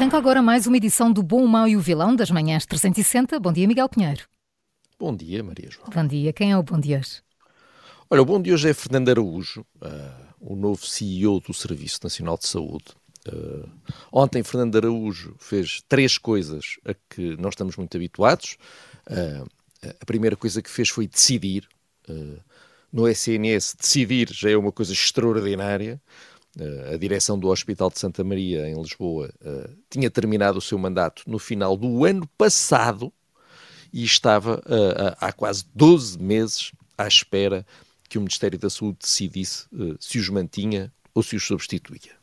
[0.00, 3.38] Arranca agora mais uma edição do Bom, o Mau e o Vilão das Manhãs 360.
[3.38, 4.22] Bom dia, Miguel Pinheiro.
[4.98, 5.90] Bom dia, Maria João.
[5.94, 6.32] Bom dia.
[6.32, 7.20] Quem é o bom de hoje?
[8.08, 12.38] Olha, o bom de hoje é Fernando Araújo, uh, o novo CEO do Serviço Nacional
[12.38, 12.86] de Saúde.
[13.28, 13.68] Uh,
[14.10, 18.56] ontem, Fernando Araújo fez três coisas a que nós estamos muito habituados.
[19.06, 19.46] Uh,
[20.00, 21.68] a primeira coisa que fez foi decidir.
[22.90, 26.00] no SNS, decidir já é uma coisa extraordinária.
[26.58, 30.76] Uh, a direção do Hospital de Santa Maria, em Lisboa, uh, tinha terminado o seu
[30.76, 33.12] mandato no final do ano passado
[33.92, 37.64] e estava uh, há quase 12 meses à espera
[38.08, 39.66] que o Ministério da Saúde decidisse
[40.00, 42.16] se os mantinha ou se os substituía.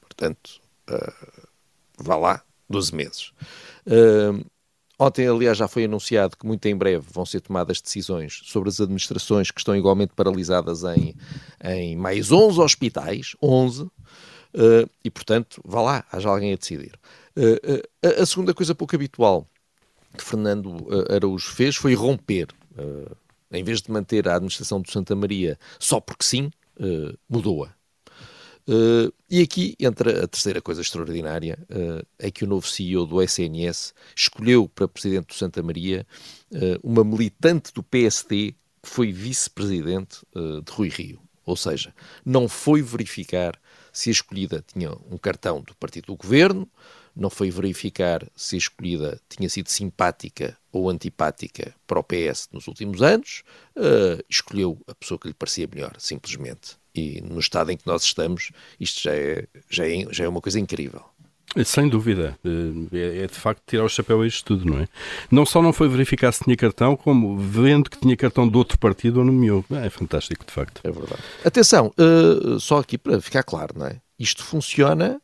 [0.00, 0.62] Portanto,
[1.98, 3.32] vá lá, 12 meses.
[4.98, 8.80] Ontem, aliás, já foi anunciado que muito em breve vão ser tomadas decisões sobre as
[8.80, 11.14] administrações que estão igualmente paralisadas em,
[11.62, 13.90] em mais 11 hospitais, 11, uh,
[14.54, 16.98] eh, e portanto, vá lá, haja alguém a decidir.
[17.36, 19.46] Uh, uh, a segunda coisa pouco habitual
[20.16, 22.48] que Fernando Araújo fez foi romper,
[23.52, 26.50] em vez de manter a administração do Santa Maria só porque sim,
[27.28, 27.75] mudou-a.
[28.68, 33.22] Uh, e aqui entra a terceira coisa extraordinária, uh, é que o novo CEO do
[33.22, 36.04] SNS escolheu para presidente do Santa Maria
[36.50, 41.20] uh, uma militante do PSD que foi vice-presidente de Rui Rio.
[41.44, 41.92] Ou seja,
[42.24, 43.60] não foi verificar
[43.92, 46.70] se a escolhida tinha um cartão do partido do governo,
[47.14, 52.68] não foi verificar se a escolhida tinha sido simpática ou antipática para o PS nos
[52.68, 53.42] últimos anos,
[54.28, 56.76] escolheu a pessoa que lhe parecia melhor, simplesmente.
[56.96, 60.40] E no estado em que nós estamos, isto já é, já é, já é uma
[60.40, 61.02] coisa incrível.
[61.64, 62.38] Sem dúvida,
[62.92, 64.88] é, é de facto tirar o chapéu a isto tudo, não é?
[65.30, 68.78] Não só não foi verificar se tinha cartão, como vendo que tinha cartão de outro
[68.78, 69.64] partido ou nomeou.
[69.70, 70.80] É fantástico, de facto.
[70.84, 71.22] É verdade.
[71.44, 74.00] Atenção, uh, só aqui para ficar claro, não é?
[74.18, 75.20] Isto funciona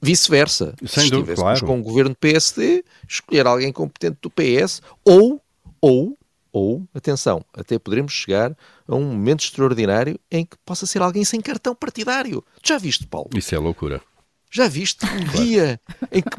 [0.00, 0.74] vice-versa.
[0.84, 1.66] Sem dúvida, claro.
[1.66, 5.40] com o governo PSD, escolher alguém competente do PS ou,
[5.80, 6.16] ou
[6.52, 11.40] ou, atenção, até poderemos chegar a um momento extraordinário em que possa ser alguém sem
[11.40, 12.44] cartão partidário.
[12.62, 13.30] Já viste, Paulo?
[13.34, 14.02] Isso é loucura.
[14.50, 15.44] Já viste um claro.
[15.44, 15.80] dia
[16.12, 16.36] em que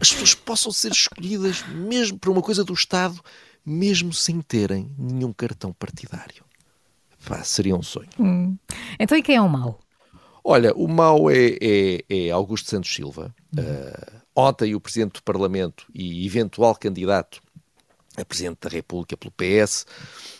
[0.00, 3.20] as pessoas possam ser escolhidas mesmo por uma coisa do Estado,
[3.64, 6.42] mesmo sem terem nenhum cartão partidário?
[7.26, 8.08] Pá, seria um sonho.
[8.18, 8.56] Hum.
[8.98, 9.78] Então e quem é o mau?
[10.42, 13.34] Olha, o mau é, é, é Augusto Santos Silva.
[13.54, 13.62] Uhum.
[13.62, 17.42] Uh, ontem o Presidente do Parlamento e eventual candidato
[18.20, 19.86] a Presidente da República pelo PS,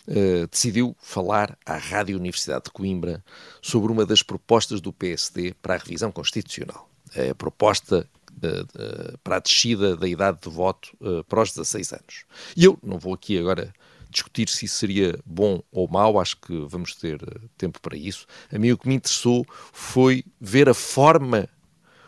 [0.07, 3.23] eh, decidiu falar à Rádio Universidade de Coimbra
[3.61, 6.89] sobre uma das propostas do PSD para a revisão constitucional.
[7.13, 10.95] É a proposta uh, para a descida da idade de voto
[11.27, 12.25] para os 16 anos.
[12.55, 13.73] E eu não vou aqui agora
[14.09, 17.19] discutir se isso seria bom ou mau, acho que vamos ter
[17.57, 18.27] tempo para isso.
[18.53, 21.49] A mim o que me interessou foi ver a forma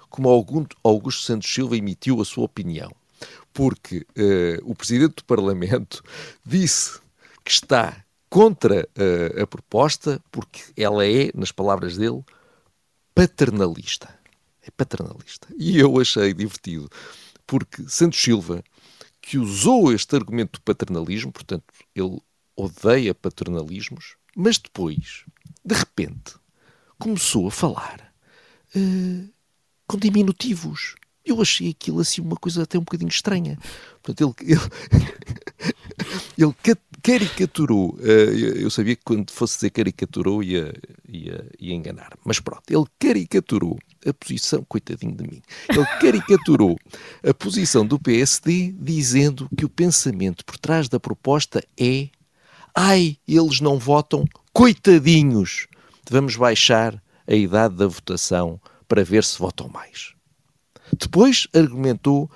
[0.09, 0.29] como
[0.83, 2.91] Augusto Santos Silva emitiu a sua opinião
[3.53, 6.03] porque uh, o Presidente do Parlamento
[6.45, 6.99] disse
[7.43, 12.23] que está contra uh, a proposta porque ela é, nas palavras dele,
[13.13, 14.09] paternalista.
[14.61, 15.47] É paternalista.
[15.57, 16.89] E eu achei divertido,
[17.45, 18.63] porque Santos Silva,
[19.21, 22.19] que usou este argumento do paternalismo, portanto, ele
[22.55, 25.25] odeia paternalismos, mas depois,
[25.63, 26.35] de repente,
[26.97, 28.13] começou a falar
[28.75, 29.29] uh,
[29.85, 30.95] com diminutivos.
[31.25, 33.57] Eu achei aquilo assim uma coisa até um bocadinho estranha.
[34.01, 34.57] Portanto, ele,
[36.37, 37.97] ele, ele caricaturou.
[38.01, 40.73] Eh, eu sabia que quando fosse dizer caricaturou ia,
[41.07, 42.13] ia, ia enganar.
[42.25, 46.77] Mas pronto, ele caricaturou a posição, coitadinho de mim, ele caricaturou
[47.25, 52.09] a posição do PSD dizendo que o pensamento por trás da proposta é
[52.75, 55.67] ai, eles não votam, coitadinhos,
[56.09, 60.13] vamos baixar a idade da votação para ver se votam mais.
[60.99, 62.29] Depois argumentou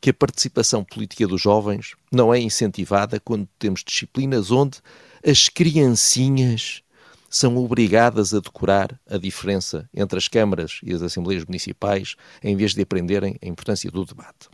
[0.00, 4.78] que a participação política dos jovens não é incentivada quando temos disciplinas onde
[5.24, 6.82] as criancinhas
[7.30, 12.74] são obrigadas a decorar a diferença entre as câmaras e as assembleias municipais em vez
[12.74, 14.50] de aprenderem a importância do debate.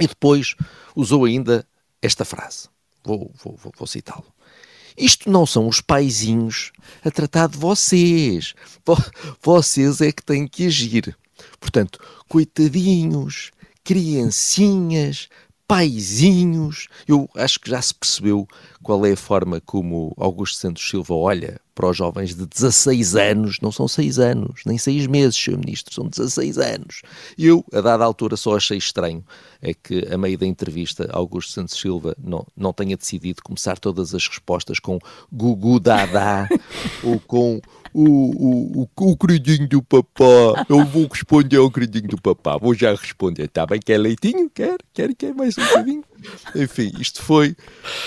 [0.00, 0.54] E depois
[0.94, 1.66] usou ainda
[2.00, 2.68] esta frase,
[3.04, 4.24] vou, vou, vou, vou citá-lo.
[4.96, 6.72] Isto não são os paizinhos
[7.04, 8.54] a tratar de vocês.
[9.42, 11.16] Vocês é que têm que agir.
[11.60, 11.98] Portanto,
[12.28, 13.50] coitadinhos,
[13.84, 15.28] criancinhas,
[15.68, 16.88] paizinhos.
[17.06, 18.48] Eu acho que já se percebeu
[18.82, 23.58] qual é a forma como Augusto Santos Silva olha para os jovens de 16 anos.
[23.62, 25.56] Não são 6 anos, nem 6 meses, Sr.
[25.56, 27.02] Ministro, são 16 anos.
[27.38, 29.24] Eu, a dada altura, só achei estranho
[29.62, 34.14] é que, a meio da entrevista, Augusto Santos Silva não, não tenha decidido começar todas
[34.14, 34.98] as respostas com
[35.32, 36.48] Gugu Dada
[37.02, 37.60] ou com
[37.92, 40.66] o, o, o, o queridinho do papá.
[40.68, 42.56] Eu vou responder ao queridinho do papá.
[42.56, 43.44] Vou já responder.
[43.44, 43.80] Está bem?
[43.80, 44.50] Quer leitinho?
[44.50, 44.76] Quer?
[44.92, 45.14] Quer?
[45.14, 46.04] Quer mais um bocadinho?
[46.54, 47.56] Enfim, isto foi.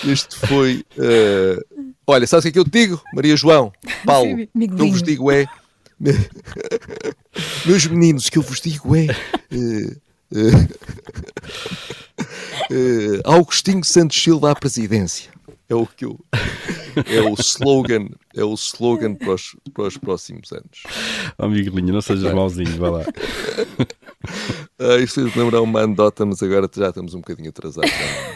[0.03, 0.85] Isto foi.
[0.97, 1.70] Uh...
[2.07, 3.71] Olha, sabe o que é que eu te digo, Maria João?
[4.05, 5.45] Paulo, o que eu vos digo é.
[7.65, 9.07] Meus meninos, o que eu vos digo é.
[9.51, 9.95] Uh,
[10.33, 10.57] uh,
[12.71, 15.29] uh, Augustinho Santos Silva à presidência.
[15.69, 16.19] É o que eu,
[17.07, 20.83] é o slogan, é o slogan para os, para os próximos anos.
[21.37, 23.05] Oh, Miguelinho, não sejas mauzinho, vai lá.
[24.83, 27.91] Ah, isto fez lembrar uma anedota, mas agora já estamos um bocadinho atrasados.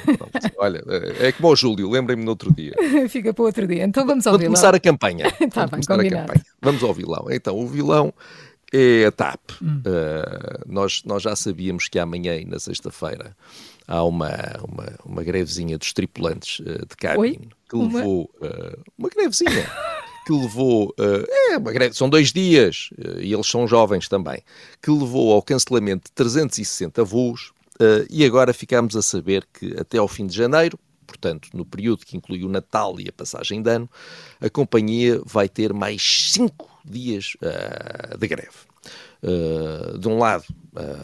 [0.57, 0.83] Olha,
[1.19, 2.73] é como o Júlio, lembrem-me no outro dia.
[3.09, 3.83] Fica para o outro dia.
[3.83, 4.53] Então vamos ao Vamos vilão.
[4.53, 5.25] começar a campanha.
[5.51, 6.45] Tá vamos bem, começar a campanha.
[6.61, 7.25] Vamos ao vilão.
[7.31, 8.13] Então, o vilão
[8.71, 9.39] é a TAP.
[9.61, 9.81] Hum.
[9.85, 13.35] Uh, nós, nós já sabíamos que amanhã e na sexta-feira
[13.87, 14.29] há uma,
[14.67, 17.49] uma, uma grevezinha dos tripulantes uh, de cabine Oi?
[17.69, 17.99] que Uma?
[17.99, 19.65] levou uh, uma grevezinha
[20.25, 24.41] que levou uh, é são dois dias uh, e eles são jovens também
[24.81, 29.97] que levou ao cancelamento de 360 voos uh, e agora ficamos a saber que até
[29.97, 33.69] ao fim de janeiro portanto, no período que inclui o Natal e a passagem de
[33.69, 33.89] ano,
[34.41, 38.57] a companhia vai ter mais cinco dias uh, de greve.
[39.99, 40.43] De um lado,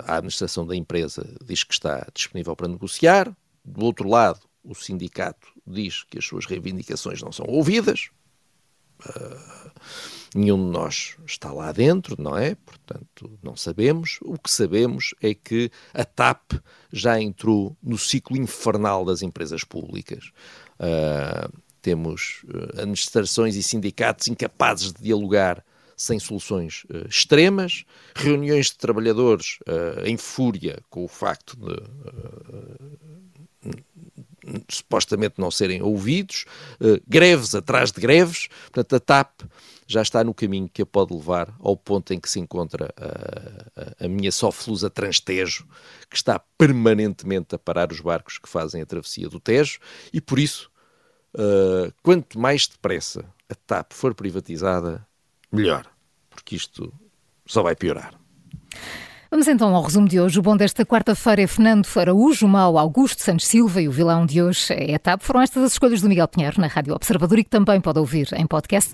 [0.06, 5.48] a administração da empresa diz que está disponível para negociar, do outro lado, o sindicato
[5.66, 8.10] diz que as suas reivindicações não são ouvidas.
[10.34, 12.56] Nenhum de nós está lá dentro, não é?
[12.56, 14.20] Portanto, não sabemos.
[14.22, 16.54] O que sabemos é que a TAP
[16.92, 20.32] já entrou no ciclo infernal das empresas públicas.
[20.80, 21.52] Uh,
[21.82, 25.64] temos uh, administrações e sindicatos incapazes de dialogar
[25.98, 27.84] sem soluções uh, extremas,
[28.16, 29.60] reuniões de trabalhadores
[30.06, 31.82] em fúria com o facto de
[34.68, 36.46] supostamente não serem ouvidos,
[37.08, 38.48] greves atrás de greves.
[38.72, 39.42] Portanto, a TAP
[39.92, 44.04] já está no caminho que a pode levar ao ponto em que se encontra a,
[44.04, 45.68] a, a minha soflusa Transtejo,
[46.10, 49.80] que está permanentemente a parar os barcos que fazem a travessia do Tejo,
[50.14, 50.72] e por isso,
[51.36, 55.06] uh, quanto mais depressa a TAP for privatizada,
[55.52, 55.86] melhor,
[56.30, 56.94] porque isto
[57.46, 58.14] só vai piorar.
[59.30, 60.40] Vamos então ao resumo de hoje.
[60.40, 64.26] O bom desta quarta-feira é Fernando Araújo, o mau Augusto Santos Silva e o vilão
[64.26, 65.22] de hoje é a TAP.
[65.22, 68.28] Foram estas as escolhas do Miguel Pinheiro na Rádio Observador e que também pode ouvir
[68.34, 68.94] em podcast.